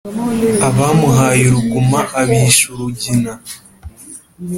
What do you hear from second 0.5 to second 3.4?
abamuhaye uruguma abisha urugina.